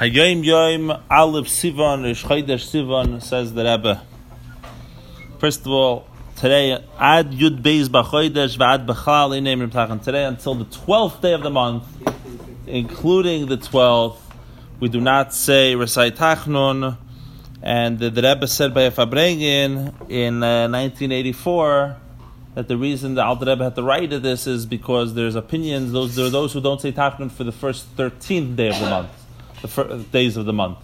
Hayom 0.00 0.42
Yom 0.42 0.98
Aleph 1.10 1.46
Sivan 1.46 2.04
Rish 2.04 2.24
Sivan 2.24 3.22
says 3.22 3.52
the 3.52 3.62
Rebbe. 3.62 4.02
First 5.38 5.60
of 5.66 5.72
all, 5.72 6.08
today 6.36 6.82
Ad 6.98 7.32
Yud 7.32 7.60
Beis 7.60 7.88
B'Chodesh 7.88 8.56
V'Ad 8.56 8.86
B'Chal 8.86 9.38
Ineim 9.38 9.68
Rebtachan. 9.68 10.02
Today 10.02 10.24
until 10.24 10.54
the 10.54 10.64
twelfth 10.64 11.20
day 11.20 11.34
of 11.34 11.42
the 11.42 11.50
month, 11.50 11.84
including 12.66 13.44
the 13.44 13.58
twelfth, 13.58 14.26
we 14.80 14.88
do 14.88 15.02
not 15.02 15.34
say 15.34 15.74
Recite 15.74 16.16
Tachnun. 16.16 16.96
And 17.62 17.98
the, 17.98 18.08
the 18.08 18.22
Rebbe 18.22 18.46
said 18.46 18.72
by 18.72 18.84
a 18.84 18.90
Farbrengen 18.90 20.08
in 20.08 20.42
uh, 20.42 20.66
1984 20.66 21.96
that 22.54 22.68
the 22.68 22.78
reason 22.78 23.16
the 23.16 23.22
Alter 23.22 23.44
Rebbe 23.44 23.64
had 23.64 23.74
to 23.74 23.82
write 23.82 24.08
this 24.08 24.46
is 24.46 24.64
because 24.64 25.12
there's 25.12 25.34
opinions. 25.34 25.92
Those 25.92 26.16
there 26.16 26.24
are 26.24 26.30
those 26.30 26.54
who 26.54 26.62
don't 26.62 26.80
say 26.80 26.90
Tachnun 26.90 27.30
for 27.30 27.44
the 27.44 27.52
first 27.52 27.94
13th 27.98 28.56
day 28.56 28.68
of 28.68 28.80
the 28.80 28.88
month 28.88 29.19
the 29.62 29.68
first 29.68 30.10
days 30.12 30.36
of 30.36 30.46
the 30.46 30.52
month 30.52 30.78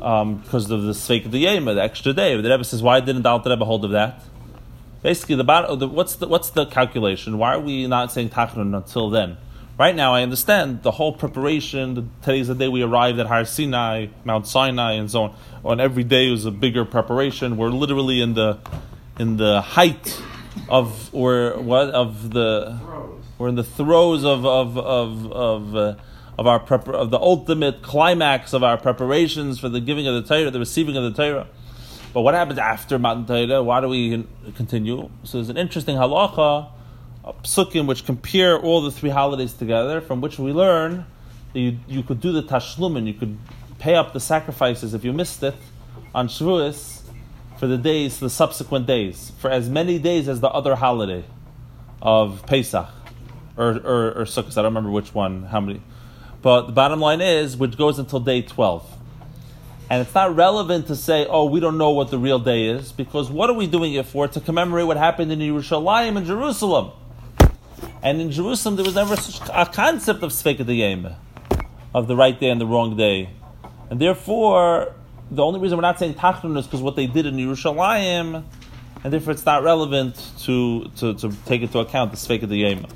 um, 0.00 0.38
because 0.38 0.70
of 0.70 0.82
the 0.82 0.92
Sveik 0.92 1.24
of 1.24 1.32
the 1.32 1.44
Yema, 1.44 1.74
the 1.74 1.82
extra 1.82 2.12
day. 2.12 2.40
The 2.40 2.48
Rebbe 2.48 2.64
says, 2.64 2.82
why 2.82 3.00
didn't 3.00 3.22
the 3.22 3.28
Alter 3.28 3.50
Rebbe 3.50 3.64
hold 3.64 3.84
of 3.84 3.92
that? 3.92 4.22
Basically, 5.02 5.36
the, 5.36 5.44
the, 5.78 5.88
what's 5.88 6.16
the 6.16 6.26
what's 6.26 6.50
the 6.50 6.66
calculation? 6.66 7.38
Why 7.38 7.54
are 7.54 7.60
we 7.60 7.86
not 7.86 8.12
saying 8.12 8.30
Tachnun 8.30 8.76
until 8.76 9.10
then? 9.10 9.36
Right 9.78 9.94
now, 9.94 10.14
I 10.14 10.22
understand 10.22 10.82
the 10.82 10.90
whole 10.90 11.12
preparation. 11.12 11.94
The, 11.94 12.04
today's 12.22 12.48
the 12.48 12.54
day 12.54 12.66
we 12.66 12.82
arrived 12.82 13.18
at 13.18 13.26
Har 13.26 13.44
Sinai, 13.44 14.06
Mount 14.24 14.46
Sinai, 14.46 14.92
and 14.92 15.10
so 15.10 15.24
on. 15.24 15.36
On 15.64 15.80
every 15.80 16.02
day 16.02 16.30
was 16.30 16.44
a 16.44 16.50
bigger 16.50 16.84
preparation. 16.84 17.56
We're 17.56 17.68
literally 17.68 18.20
in 18.20 18.34
the 18.34 18.58
in 19.18 19.36
the 19.36 19.60
height 19.60 20.20
of 20.68 21.14
or 21.14 21.58
what 21.58 21.90
of 21.90 22.30
the 22.30 22.80
we're 23.38 23.48
in 23.48 23.54
the 23.54 23.64
throes 23.64 24.24
of 24.24 24.44
of 24.44 24.76
of 24.78 25.32
of. 25.32 25.76
Uh, 25.76 25.94
of 26.38 26.46
our 26.46 26.60
of 26.60 27.10
the 27.10 27.18
ultimate 27.18 27.82
climax 27.82 28.52
of 28.52 28.62
our 28.62 28.76
preparations 28.76 29.58
for 29.58 29.68
the 29.68 29.80
giving 29.80 30.06
of 30.06 30.14
the 30.14 30.22
Torah, 30.22 30.50
the 30.50 30.58
receiving 30.58 30.96
of 30.96 31.04
the 31.04 31.12
Torah. 31.12 31.46
But 32.12 32.22
what 32.22 32.34
happens 32.34 32.58
after 32.58 32.98
Matan 32.98 33.26
Torah? 33.26 33.62
Why 33.62 33.80
do 33.80 33.88
we 33.88 34.26
continue? 34.54 35.10
So 35.24 35.38
there's 35.38 35.50
an 35.50 35.56
interesting 35.56 35.96
halacha, 35.96 36.70
a 37.24 37.32
psukim, 37.32 37.86
which 37.86 38.04
compare 38.06 38.58
all 38.58 38.80
the 38.82 38.90
three 38.90 39.10
holidays 39.10 39.52
together, 39.52 40.00
from 40.00 40.20
which 40.20 40.38
we 40.38 40.52
learn 40.52 41.06
that 41.52 41.60
you, 41.60 41.78
you 41.86 42.02
could 42.02 42.20
do 42.20 42.32
the 42.32 42.42
tashlumin, 42.42 43.06
you 43.06 43.14
could 43.14 43.38
pay 43.78 43.94
up 43.94 44.12
the 44.12 44.20
sacrifices 44.20 44.94
if 44.94 45.04
you 45.04 45.12
missed 45.12 45.42
it 45.42 45.54
on 46.14 46.28
Shavuos 46.28 47.02
for 47.58 47.66
the 47.66 47.78
days, 47.78 48.20
the 48.20 48.30
subsequent 48.30 48.86
days, 48.86 49.32
for 49.38 49.50
as 49.50 49.68
many 49.68 49.98
days 49.98 50.28
as 50.28 50.40
the 50.40 50.48
other 50.48 50.76
holiday 50.76 51.24
of 52.02 52.44
Pesach 52.46 52.88
or, 53.56 53.68
or, 53.68 54.12
or 54.12 54.24
Sukkot. 54.24 54.52
I 54.52 54.62
don't 54.62 54.64
remember 54.66 54.90
which 54.90 55.14
one, 55.14 55.44
how 55.44 55.60
many. 55.60 55.80
But 56.46 56.66
the 56.66 56.72
bottom 56.72 57.00
line 57.00 57.20
is, 57.20 57.56
which 57.56 57.76
goes 57.76 57.98
until 57.98 58.20
day 58.20 58.40
12. 58.40 58.88
And 59.90 60.00
it's 60.00 60.14
not 60.14 60.36
relevant 60.36 60.86
to 60.86 60.94
say, 60.94 61.26
oh, 61.26 61.46
we 61.46 61.58
don't 61.58 61.76
know 61.76 61.90
what 61.90 62.12
the 62.12 62.18
real 62.18 62.38
day 62.38 62.68
is, 62.68 62.92
because 62.92 63.28
what 63.28 63.50
are 63.50 63.54
we 63.54 63.66
doing 63.66 63.94
it 63.94 64.06
for? 64.06 64.28
To 64.28 64.40
commemorate 64.40 64.86
what 64.86 64.96
happened 64.96 65.32
in 65.32 65.40
Yerushalayim 65.40 66.16
and 66.16 66.24
Jerusalem. 66.24 66.92
And 68.00 68.20
in 68.20 68.30
Jerusalem, 68.30 68.76
there 68.76 68.84
was 68.84 68.94
never 68.94 69.16
such 69.16 69.50
a 69.52 69.66
concept 69.66 70.22
of 70.22 70.30
Svekadiyim, 70.30 71.16
of 71.92 72.06
the 72.06 72.14
right 72.14 72.38
day 72.38 72.50
and 72.50 72.60
the 72.60 72.66
wrong 72.66 72.96
day. 72.96 73.28
And 73.90 74.00
therefore, 74.00 74.94
the 75.32 75.42
only 75.42 75.58
reason 75.58 75.76
we're 75.76 75.82
not 75.82 75.98
saying 75.98 76.14
Tachnun 76.14 76.56
is 76.56 76.66
because 76.66 76.80
what 76.80 76.94
they 76.94 77.08
did 77.08 77.26
in 77.26 77.34
Yerushalayim, 77.34 78.44
and 79.02 79.12
therefore 79.12 79.32
it's 79.32 79.46
not 79.46 79.64
relevant 79.64 80.14
to, 80.42 80.92
to, 80.98 81.12
to 81.14 81.32
take 81.46 81.62
into 81.62 81.80
account 81.80 82.12
the 82.12 82.16
Svekadiyim. 82.16 82.88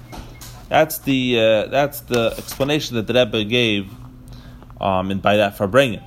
That's 0.71 0.99
the 0.99 1.37
uh, 1.37 1.67
that's 1.67 2.01
the 2.03 2.33
explanation 2.39 2.95
that 2.95 3.09
the 3.09 3.15
Rebbe 3.15 3.43
gave, 3.43 3.91
um, 4.81 5.11
and 5.11 5.21
by 5.21 5.37
that 5.39 5.59
farbrengen. 5.59 6.01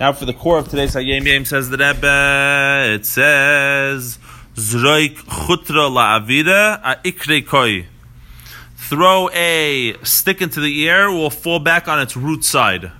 Now 0.00 0.12
for 0.12 0.24
the 0.24 0.32
core 0.32 0.58
of 0.58 0.68
today's 0.68 0.96
Hayom 0.96 1.24
Yom 1.32 1.44
says 1.44 1.70
the 1.70 1.78
Rebbe. 1.78 2.94
It 2.96 3.06
says 3.06 4.18
Zroik 4.56 5.14
chutra 5.14 5.88
la'avira 5.88 7.00
ikre 7.04 7.46
koi. 7.46 7.86
Throw 8.74 9.30
a 9.30 9.94
stick 10.02 10.42
into 10.42 10.60
the 10.60 10.88
air, 10.88 11.08
will 11.08 11.30
fall 11.30 11.60
back 11.60 11.86
on 11.86 12.00
its 12.00 12.16
root 12.16 12.44
side. 12.44 12.90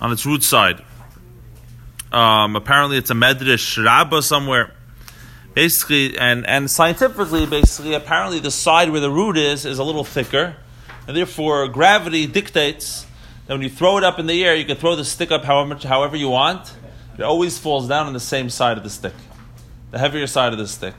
On 0.00 0.10
its 0.10 0.26
root 0.26 0.42
side. 0.42 0.82
Um, 2.10 2.56
apparently, 2.56 2.96
it's 2.96 3.10
a 3.10 3.14
medrash 3.14 3.82
rabba 3.84 4.20
somewhere 4.22 4.74
basically, 5.54 6.18
and, 6.18 6.46
and 6.46 6.70
scientifically, 6.70 7.46
basically, 7.46 7.94
apparently 7.94 8.38
the 8.38 8.50
side 8.50 8.90
where 8.90 9.00
the 9.00 9.10
root 9.10 9.36
is 9.36 9.64
is 9.64 9.78
a 9.78 9.84
little 9.84 10.04
thicker, 10.04 10.56
and 11.06 11.16
therefore 11.16 11.68
gravity 11.68 12.26
dictates 12.26 13.06
that 13.46 13.54
when 13.54 13.62
you 13.62 13.70
throw 13.70 13.98
it 13.98 14.04
up 14.04 14.18
in 14.18 14.26
the 14.26 14.44
air, 14.44 14.54
you 14.54 14.64
can 14.64 14.76
throw 14.76 14.96
the 14.96 15.04
stick 15.04 15.30
up 15.30 15.44
however 15.44 15.70
much, 15.70 15.82
however 15.82 16.16
you 16.16 16.28
want. 16.28 16.72
It 17.18 17.22
always 17.22 17.58
falls 17.58 17.88
down 17.88 18.06
on 18.06 18.12
the 18.12 18.20
same 18.20 18.48
side 18.48 18.78
of 18.78 18.84
the 18.84 18.90
stick, 18.90 19.14
the 19.90 19.98
heavier 19.98 20.26
side 20.26 20.52
of 20.52 20.58
the 20.58 20.68
stick. 20.68 20.94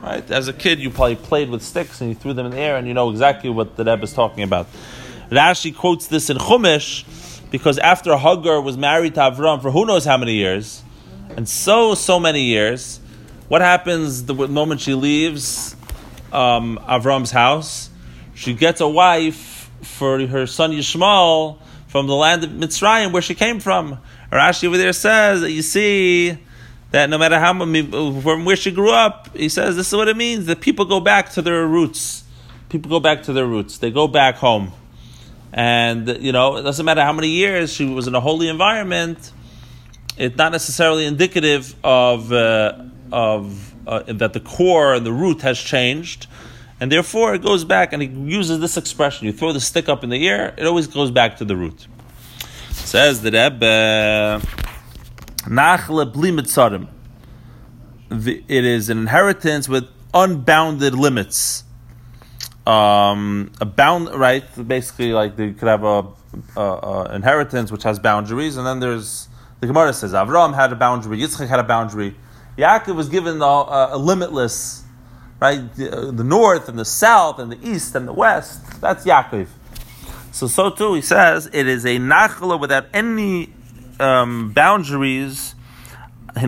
Right? 0.00 0.28
As 0.30 0.48
a 0.48 0.52
kid, 0.52 0.78
you 0.78 0.90
probably 0.90 1.16
played 1.16 1.50
with 1.50 1.62
sticks 1.62 2.00
and 2.00 2.10
you 2.10 2.14
threw 2.14 2.32
them 2.32 2.46
in 2.46 2.52
the 2.52 2.58
air, 2.58 2.76
and 2.76 2.86
you 2.86 2.94
know 2.94 3.10
exactly 3.10 3.50
what 3.50 3.76
the 3.76 3.84
Rebbe 3.84 4.02
is 4.02 4.12
talking 4.12 4.42
about. 4.42 4.68
Rashi 5.30 5.74
quotes 5.74 6.06
this 6.06 6.30
in 6.30 6.36
Chumash 6.36 7.04
because 7.50 7.78
after 7.78 8.16
Hagar 8.16 8.60
was 8.60 8.76
married 8.76 9.14
to 9.14 9.20
Avram 9.20 9.62
for 9.62 9.70
who 9.70 9.86
knows 9.86 10.04
how 10.04 10.16
many 10.16 10.34
years, 10.34 10.82
and 11.36 11.48
so 11.48 11.94
so 11.94 12.20
many 12.20 12.42
years, 12.42 13.00
what 13.48 13.60
happens 13.60 14.24
the 14.24 14.34
moment 14.34 14.80
she 14.80 14.94
leaves 14.94 15.76
um, 16.32 16.78
Avram's 16.88 17.30
house? 17.30 17.90
She 18.34 18.54
gets 18.54 18.80
a 18.80 18.88
wife 18.88 19.70
for 19.82 20.26
her 20.26 20.46
son 20.46 20.72
Yishmael 20.72 21.58
from 21.88 22.06
the 22.06 22.14
land 22.14 22.42
of 22.42 22.50
Mitzrayim, 22.50 23.12
where 23.12 23.22
she 23.22 23.34
came 23.34 23.60
from. 23.60 23.98
Rashi 24.32 24.66
over 24.66 24.76
there 24.76 24.92
says 24.92 25.42
that 25.42 25.52
you 25.52 25.62
see 25.62 26.38
that 26.90 27.10
no 27.10 27.18
matter 27.18 27.38
how 27.38 27.52
from 27.58 28.44
where 28.44 28.56
she 28.56 28.70
grew 28.70 28.90
up, 28.90 29.36
he 29.36 29.48
says 29.48 29.76
this 29.76 29.88
is 29.88 29.94
what 29.94 30.08
it 30.08 30.16
means 30.16 30.46
that 30.46 30.60
people 30.60 30.86
go 30.86 31.00
back 31.00 31.30
to 31.32 31.42
their 31.42 31.66
roots. 31.66 32.24
People 32.68 32.90
go 32.90 32.98
back 32.98 33.24
to 33.24 33.32
their 33.32 33.46
roots. 33.46 33.78
They 33.78 33.90
go 33.90 34.08
back 34.08 34.36
home, 34.36 34.72
and 35.52 36.08
you 36.20 36.32
know 36.32 36.56
it 36.56 36.62
doesn't 36.62 36.84
matter 36.84 37.02
how 37.02 37.12
many 37.12 37.28
years 37.28 37.72
she 37.72 37.84
was 37.84 38.08
in 38.08 38.14
a 38.14 38.20
holy 38.20 38.48
environment. 38.48 39.32
It's 40.16 40.36
not 40.36 40.50
necessarily 40.50 41.04
indicative 41.04 41.76
of. 41.84 42.32
Uh, 42.32 42.84
of 43.12 43.74
uh, 43.86 44.02
that 44.06 44.32
the 44.32 44.40
core 44.40 44.94
and 44.94 45.04
the 45.04 45.12
root 45.12 45.42
has 45.42 45.58
changed, 45.58 46.26
and 46.80 46.90
therefore 46.90 47.34
it 47.34 47.42
goes 47.42 47.64
back 47.64 47.92
and 47.92 48.02
he 48.02 48.08
uses 48.08 48.60
this 48.60 48.76
expression. 48.76 49.26
You 49.26 49.32
throw 49.32 49.52
the 49.52 49.60
stick 49.60 49.88
up 49.88 50.04
in 50.04 50.10
the 50.10 50.28
air, 50.28 50.54
it 50.56 50.66
always 50.66 50.86
goes 50.86 51.10
back 51.10 51.36
to 51.38 51.44
the 51.44 51.56
root. 51.56 51.86
Says 52.70 53.22
the 53.22 53.30
Rebbe, 53.30 54.40
Nachle 55.48 56.12
blimitzarim. 56.12 56.88
It 58.10 58.64
is 58.64 58.90
an 58.90 58.98
inheritance 58.98 59.68
with 59.68 59.88
unbounded 60.12 60.94
limits. 60.94 61.64
Um, 62.66 63.52
a 63.60 63.66
bound, 63.66 64.14
right? 64.14 64.44
Basically, 64.66 65.12
like 65.12 65.38
you 65.38 65.52
could 65.52 65.68
have 65.68 65.84
a, 65.84 66.06
a, 66.56 66.60
a, 66.60 67.14
inheritance 67.14 67.70
which 67.70 67.82
has 67.82 67.98
boundaries, 67.98 68.56
and 68.56 68.66
then 68.66 68.80
there's 68.80 69.28
the 69.60 69.66
Gemara 69.66 69.92
says 69.92 70.12
Avram 70.12 70.54
had 70.54 70.72
a 70.72 70.76
boundary, 70.76 71.18
Yitzchak 71.18 71.48
had 71.48 71.58
a 71.58 71.64
boundary, 71.64 72.14
Yaakov 72.56 72.94
was 72.94 73.08
given 73.08 73.42
a, 73.42 73.44
a, 73.44 73.96
a 73.96 73.98
limitless, 73.98 74.84
right? 75.40 75.74
The, 75.74 76.12
the, 76.14 76.24
north 76.24 76.68
and 76.68 76.78
the 76.78 76.84
south 76.84 77.38
and 77.38 77.50
the 77.50 77.68
east 77.68 77.94
and 77.94 78.06
the 78.06 78.12
west. 78.12 78.80
That's 78.80 79.04
Yaakov. 79.04 79.48
So, 80.30 80.46
so 80.46 80.70
too, 80.70 80.94
he 80.94 81.00
says 81.00 81.48
it 81.52 81.66
is 81.66 81.84
a 81.84 81.96
nachla 81.98 82.58
without 82.60 82.86
any 82.92 83.52
um, 83.98 84.52
boundaries. 84.52 85.54
The 86.34 86.40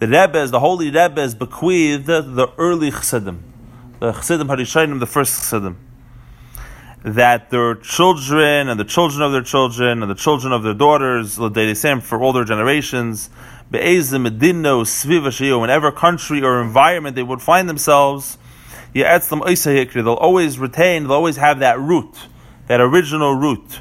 Rebbe 0.00 0.46
the 0.46 0.60
holy 0.60 0.86
Rebbe 0.86 1.20
is 1.22 1.34
bequeathed 1.34 2.06
the 2.06 2.52
early 2.58 2.90
Chassidim, 2.90 3.42
the 4.00 4.12
Chassidim 4.12 4.48
HaRishonim, 4.48 5.00
the 5.00 5.06
first 5.06 5.36
Chassidim 5.36 5.78
that 7.04 7.50
their 7.50 7.74
children 7.74 8.70
and 8.70 8.80
the 8.80 8.84
children 8.84 9.20
of 9.20 9.30
their 9.30 9.42
children 9.42 10.02
and 10.02 10.10
the 10.10 10.14
children 10.14 10.54
of 10.54 10.62
their 10.62 10.72
daughters, 10.72 11.36
for 11.36 12.22
all 12.22 12.32
their 12.32 12.44
generations, 12.44 13.28
whatever 13.70 15.92
country 15.92 16.42
or 16.42 16.62
environment 16.62 17.14
they 17.14 17.22
would 17.22 17.42
find 17.42 17.68
themselves, 17.68 18.38
they'll 18.94 20.14
always 20.14 20.58
retain, 20.58 21.02
they'll 21.02 21.12
always 21.12 21.36
have 21.36 21.58
that 21.58 21.78
root, 21.78 22.16
that 22.68 22.80
original 22.80 23.34
root. 23.34 23.80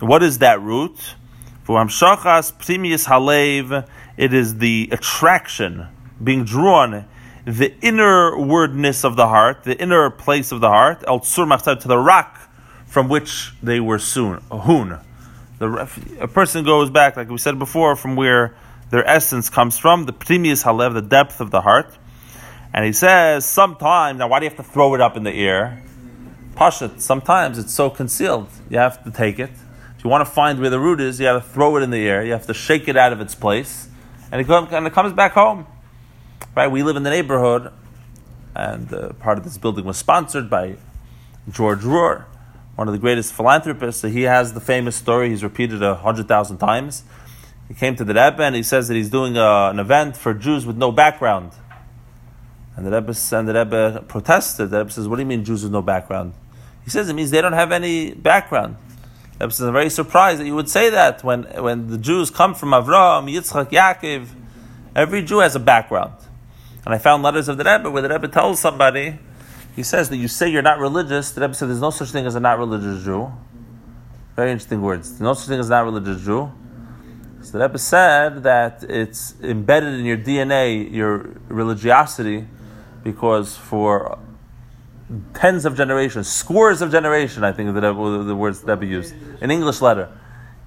What 0.00 0.22
is 0.22 0.38
that 0.38 0.62
root? 0.62 1.16
For 1.64 1.78
Hamshachas 1.78 2.54
Pnimius 2.54 3.06
Halev, 3.06 3.86
it 4.16 4.32
is 4.32 4.56
the 4.56 4.88
attraction, 4.90 5.86
being 6.22 6.44
drawn 6.44 7.04
the 7.44 7.74
inner 7.80 8.38
wordness 8.38 9.04
of 9.04 9.16
the 9.16 9.26
heart, 9.26 9.64
the 9.64 9.80
inner 9.80 10.10
place 10.10 10.52
of 10.52 10.60
the 10.60 10.68
heart, 10.68 11.02
el 11.08 11.20
tzur 11.20 11.80
to 11.80 11.88
the 11.88 11.98
rock 11.98 12.38
from 12.86 13.08
which 13.08 13.52
they 13.62 13.80
were 13.80 13.98
soon, 13.98 14.40
hun. 14.50 15.00
The, 15.58 15.88
a 16.20 16.28
person 16.28 16.64
goes 16.64 16.90
back, 16.90 17.16
like 17.16 17.28
we 17.28 17.38
said 17.38 17.58
before, 17.58 17.96
from 17.96 18.16
where 18.16 18.54
their 18.90 19.06
essence 19.08 19.48
comes 19.48 19.78
from, 19.78 20.06
the 20.06 20.12
pnimius 20.12 20.64
halev, 20.64 20.94
the 20.94 21.02
depth 21.02 21.40
of 21.40 21.50
the 21.50 21.62
heart. 21.62 21.96
And 22.74 22.84
he 22.84 22.92
says, 22.92 23.44
sometimes, 23.44 24.18
now 24.18 24.28
why 24.28 24.38
do 24.38 24.44
you 24.44 24.50
have 24.50 24.58
to 24.58 24.62
throw 24.62 24.94
it 24.94 25.00
up 25.00 25.16
in 25.16 25.24
the 25.24 25.32
air? 25.32 25.82
Pashat, 26.54 27.00
sometimes 27.00 27.58
it's 27.58 27.72
so 27.72 27.90
concealed, 27.90 28.48
you 28.68 28.78
have 28.78 29.02
to 29.04 29.10
take 29.10 29.38
it. 29.38 29.50
If 29.96 30.04
you 30.04 30.10
want 30.10 30.26
to 30.26 30.32
find 30.32 30.60
where 30.60 30.70
the 30.70 30.80
root 30.80 31.00
is, 31.00 31.18
you 31.18 31.26
have 31.26 31.42
to 31.42 31.48
throw 31.48 31.76
it 31.76 31.82
in 31.82 31.90
the 31.90 32.06
air, 32.06 32.24
you 32.24 32.32
have 32.32 32.46
to 32.46 32.54
shake 32.54 32.88
it 32.88 32.96
out 32.96 33.12
of 33.12 33.20
its 33.20 33.34
place, 33.34 33.88
and 34.30 34.40
it 34.40 34.46
comes 34.46 35.12
back 35.12 35.32
home. 35.32 35.66
Right? 36.54 36.70
We 36.70 36.82
live 36.82 36.96
in 36.96 37.02
the 37.02 37.10
neighborhood, 37.10 37.72
and 38.54 38.92
uh, 38.92 39.14
part 39.14 39.38
of 39.38 39.44
this 39.44 39.56
building 39.56 39.86
was 39.86 39.96
sponsored 39.96 40.50
by 40.50 40.76
George 41.50 41.80
Rohr, 41.80 42.26
one 42.76 42.88
of 42.88 42.92
the 42.92 42.98
greatest 42.98 43.32
philanthropists. 43.32 44.02
So 44.02 44.08
he 44.08 44.22
has 44.22 44.52
the 44.52 44.60
famous 44.60 44.94
story, 44.94 45.30
he's 45.30 45.42
repeated 45.42 45.82
a 45.82 45.94
hundred 45.94 46.28
thousand 46.28 46.58
times. 46.58 47.04
He 47.68 47.74
came 47.74 47.96
to 47.96 48.04
the 48.04 48.12
Rebbe 48.12 48.42
and 48.42 48.54
he 48.54 48.62
says 48.62 48.88
that 48.88 48.94
he's 48.94 49.08
doing 49.08 49.38
a, 49.38 49.70
an 49.70 49.78
event 49.78 50.14
for 50.14 50.34
Jews 50.34 50.66
with 50.66 50.76
no 50.76 50.92
background. 50.92 51.52
And 52.76 52.84
the 52.86 52.90
Rebbe, 52.90 53.14
and 53.32 53.48
the 53.48 53.54
Rebbe 53.54 54.04
protested. 54.06 54.68
The 54.68 54.78
Rebbe 54.78 54.90
says, 54.90 55.08
What 55.08 55.16
do 55.16 55.22
you 55.22 55.26
mean 55.26 55.44
Jews 55.44 55.62
with 55.62 55.72
no 55.72 55.80
background? 55.80 56.34
He 56.84 56.90
says 56.90 57.08
it 57.08 57.14
means 57.14 57.30
they 57.30 57.40
don't 57.40 57.54
have 57.54 57.72
any 57.72 58.12
background. 58.12 58.76
The 59.38 59.46
Rebbe 59.46 59.52
says, 59.54 59.66
I'm 59.68 59.72
very 59.72 59.88
surprised 59.88 60.40
that 60.40 60.46
you 60.46 60.54
would 60.54 60.68
say 60.68 60.90
that 60.90 61.24
when, 61.24 61.44
when 61.44 61.88
the 61.88 61.96
Jews 61.96 62.28
come 62.28 62.54
from 62.54 62.70
Avram, 62.70 63.32
Yitzchak, 63.32 63.70
Yaakov. 63.70 64.28
Every 64.94 65.22
Jew 65.22 65.38
has 65.38 65.56
a 65.56 65.60
background. 65.60 66.12
And 66.84 66.94
I 66.94 66.98
found 66.98 67.22
letters 67.22 67.48
of 67.48 67.58
the 67.58 67.64
Rebbe 67.64 67.90
where 67.90 68.02
the 68.02 68.08
Rebbe 68.08 68.28
tells 68.28 68.60
somebody, 68.60 69.18
he 69.76 69.82
says 69.82 70.08
that 70.10 70.16
you 70.16 70.28
say 70.28 70.48
you're 70.48 70.62
not 70.62 70.78
religious. 70.78 71.30
The 71.30 71.40
Rebbe 71.40 71.54
said 71.54 71.68
there's 71.68 71.80
no 71.80 71.90
such 71.90 72.10
thing 72.10 72.26
as 72.26 72.34
a 72.34 72.40
not 72.40 72.58
religious 72.58 73.04
Jew. 73.04 73.32
Very 74.36 74.50
interesting 74.50 74.82
words. 74.82 75.10
There's 75.10 75.20
no 75.20 75.34
such 75.34 75.48
thing 75.48 75.60
as 75.60 75.68
a 75.68 75.70
not 75.70 75.84
religious 75.84 76.24
Jew. 76.24 76.52
So 77.42 77.58
the 77.58 77.60
Rebbe 77.60 77.78
said 77.78 78.42
that 78.42 78.84
it's 78.84 79.34
embedded 79.42 79.94
in 79.94 80.06
your 80.06 80.16
DNA, 80.16 80.92
your 80.92 81.18
religiosity, 81.48 82.46
because 83.02 83.56
for 83.56 84.18
tens 85.34 85.64
of 85.64 85.76
generations, 85.76 86.28
scores 86.28 86.82
of 86.82 86.90
generations, 86.90 87.42
I 87.42 87.52
think 87.52 87.74
the, 87.74 87.80
the 87.80 88.36
words 88.36 88.60
that 88.62 88.78
Rebbe 88.78 88.86
used, 88.92 89.14
an 89.40 89.50
English 89.50 89.80
letter, 89.80 90.08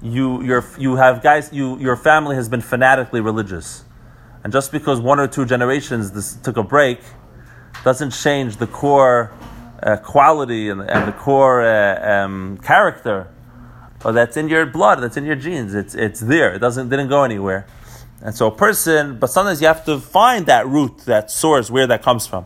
you, 0.01 0.41
you 0.77 0.95
have 0.95 1.23
guys, 1.23 1.51
you, 1.51 1.77
your 1.79 1.95
family 1.95 2.35
has 2.35 2.49
been 2.49 2.61
fanatically 2.61 3.21
religious. 3.21 3.83
And 4.45 4.53
just 4.53 4.71
because 4.71 4.99
one 5.01 5.19
or 5.19 5.27
two 5.27 5.43
generations 5.43 6.11
this 6.11 6.35
took 6.35 6.55
a 6.57 6.61
break, 6.61 6.99
doesn't 7.83 8.11
change 8.11 8.57
the 8.57 8.67
core 8.67 9.33
uh, 9.81 9.97
quality 9.97 10.69
and, 10.69 10.81
and, 10.81 11.07
the 11.07 11.13
core 11.13 11.63
uh, 11.63 12.23
um, 12.25 12.59
character 12.59 13.27
that's 14.03 14.37
in 14.37 14.47
your 14.47 14.67
blood, 14.67 15.01
that's 15.01 15.17
in 15.17 15.25
your 15.25 15.35
genes. 15.35 15.73
It's, 15.73 15.95
it's 15.95 16.19
there. 16.19 16.53
It 16.53 16.59
doesn't 16.59 16.89
didn't 16.89 17.07
go 17.07 17.23
anywhere. 17.23 17.65
And 18.21 18.35
so 18.35 18.45
a 18.45 18.55
person, 18.55 19.17
but 19.17 19.31
sometimes 19.31 19.61
you 19.61 19.67
have 19.67 19.83
to 19.85 19.99
find 19.99 20.45
that 20.45 20.67
root, 20.67 20.99
that 21.05 21.31
source, 21.31 21.71
where 21.71 21.87
that 21.87 22.03
comes 22.03 22.27
from. 22.27 22.45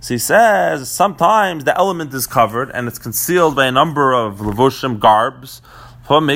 So 0.00 0.12
he 0.12 0.18
says 0.18 0.90
sometimes 0.90 1.64
the 1.64 1.74
element 1.78 2.12
is 2.12 2.26
covered 2.26 2.70
and 2.72 2.86
it's 2.86 2.98
concealed 2.98 3.56
by 3.56 3.68
a 3.68 3.72
number 3.72 4.12
of 4.12 4.40
levushim 4.40 4.98
garbs. 4.98 5.62
And 6.08 6.28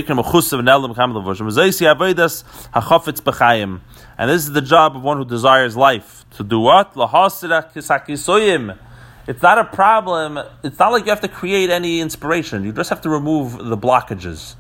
this 4.31 4.43
is 4.43 4.53
the 4.53 4.61
job 4.61 4.97
of 4.97 5.03
one 5.03 5.17
who 5.17 5.25
desires 5.25 5.77
life. 5.77 6.27
To 6.37 6.45
do 6.45 6.61
what? 6.61 6.93
It's 6.95 7.41
not 9.43 9.59
a 9.59 9.65
problem. 9.65 10.39
It's 10.63 10.79
not 10.79 10.93
like 10.93 11.05
you 11.05 11.11
have 11.11 11.23
to 11.23 11.29
create 11.29 11.71
any 11.71 12.01
inspiration. 12.01 12.65
You 12.65 12.73
just 12.73 12.91
have 12.91 13.01
to 13.01 13.09
remove 13.09 13.65
the 13.65 13.79
blockages. 13.79 14.57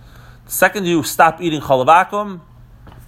The 0.46 0.52
second 0.52 0.86
you 0.86 1.02
stop 1.02 1.42
eating 1.42 1.60
chalav 1.60 1.88
akum, 1.88 2.40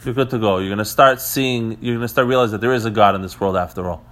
you're 0.04 0.12
good 0.12 0.28
to 0.28 0.38
go. 0.38 0.58
You're 0.58 0.68
going 0.68 0.78
to 0.78 0.84
start 0.84 1.22
seeing, 1.22 1.78
you're 1.80 1.94
going 1.94 2.02
to 2.02 2.08
start 2.08 2.28
realizing 2.28 2.52
that 2.52 2.60
there 2.60 2.74
is 2.74 2.84
a 2.84 2.90
God 2.90 3.14
in 3.14 3.22
this 3.22 3.40
world 3.40 3.56
after 3.56 3.88
all. 3.88 4.04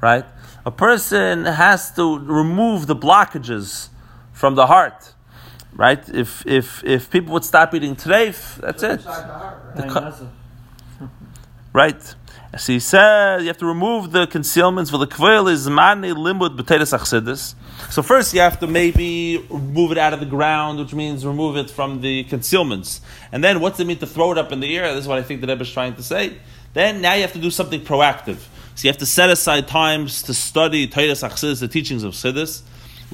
Right? 0.00 0.24
A 0.64 0.70
person 0.70 1.46
has 1.46 1.90
to 1.96 2.16
remove 2.16 2.86
the 2.86 2.94
blockages 2.94 3.88
from 4.32 4.54
the 4.54 4.68
heart. 4.68 5.14
Right? 5.74 6.08
If 6.08 6.46
if 6.46 6.84
if 6.84 7.10
people 7.10 7.32
would 7.34 7.44
stop 7.44 7.74
eating 7.74 7.96
treif, 7.96 8.56
that's 8.60 8.82
it. 8.82 9.00
Right. 11.74 12.00
So 12.56 12.72
he 12.72 12.78
says 12.78 13.42
you 13.42 13.48
have 13.48 13.58
to 13.58 13.66
remove 13.66 14.12
the 14.12 14.28
concealments 14.28 14.88
for 14.88 14.98
the 14.98 15.08
kvel 15.08 15.50
is 15.50 15.68
mani 15.68 16.10
limud 16.10 16.56
b'teres 16.56 16.96
achsidis. 16.96 17.56
So 17.90 18.00
first 18.00 18.32
you 18.32 18.40
have 18.40 18.60
to 18.60 18.68
maybe 18.68 19.44
remove 19.50 19.90
it 19.90 19.98
out 19.98 20.12
of 20.12 20.20
the 20.20 20.26
ground, 20.26 20.78
which 20.78 20.94
means 20.94 21.26
remove 21.26 21.56
it 21.56 21.68
from 21.68 22.00
the 22.00 22.22
concealments. 22.24 23.00
And 23.32 23.42
then 23.42 23.58
what's 23.58 23.80
it 23.80 23.88
mean 23.88 23.98
to 23.98 24.06
throw 24.06 24.30
it 24.30 24.38
up 24.38 24.52
in 24.52 24.60
the 24.60 24.76
air? 24.76 24.94
This 24.94 25.02
is 25.02 25.08
what 25.08 25.18
I 25.18 25.22
think 25.22 25.40
the 25.40 25.48
Rebbe 25.48 25.62
is 25.62 25.72
trying 25.72 25.96
to 25.96 26.02
say. 26.04 26.38
Then 26.74 27.00
now 27.00 27.14
you 27.14 27.22
have 27.22 27.32
to 27.32 27.40
do 27.40 27.50
something 27.50 27.80
proactive. 27.80 28.38
So 28.76 28.84
you 28.84 28.90
have 28.90 28.98
to 28.98 29.06
set 29.06 29.30
aside 29.30 29.66
times 29.66 30.22
to 30.22 30.34
study 30.34 30.86
Toras 30.86 31.28
HaChassidus, 31.28 31.58
the 31.58 31.68
teachings 31.68 32.04
of 32.04 32.12
Sidis, 32.14 32.62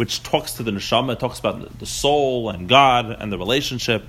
which 0.00 0.22
talks 0.22 0.54
to 0.54 0.62
the 0.62 0.70
neshama, 0.70 1.18
talks 1.18 1.38
about 1.38 1.78
the 1.78 1.84
soul 1.84 2.48
and 2.48 2.66
God 2.66 3.10
and 3.20 3.30
the 3.30 3.36
relationship 3.36 4.02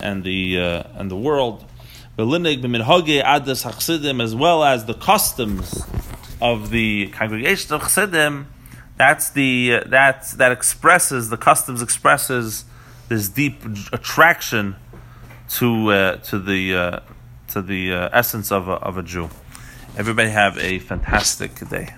and 0.00 0.24
the 0.24 0.58
uh, 0.58 0.82
and 0.96 1.08
the 1.08 1.16
world 1.16 1.64
as 2.18 2.26
well 4.34 4.64
as 4.64 4.84
the 4.84 4.94
customs 5.00 5.86
of 6.40 6.70
the 6.70 7.06
congregation 7.12 7.72
of 7.72 7.82
Chassidim, 7.82 8.48
that's 8.96 9.30
the 9.30 9.74
uh, 9.74 9.88
that 9.90 10.26
that 10.38 10.50
expresses 10.50 11.30
the 11.30 11.36
customs 11.36 11.82
expresses 11.82 12.64
this 13.08 13.28
deep 13.28 13.64
attraction 13.92 14.74
to 15.50 15.92
uh, 15.92 16.16
to 16.16 16.40
the 16.40 16.74
uh, 16.74 16.98
to 17.46 17.62
the 17.62 17.92
uh, 17.92 18.08
essence 18.12 18.50
of 18.50 18.66
a, 18.66 18.72
of 18.72 18.98
a 18.98 19.04
Jew. 19.04 19.30
Everybody 19.96 20.30
have 20.30 20.58
a 20.58 20.80
fantastic 20.80 21.54
day. 21.68 21.94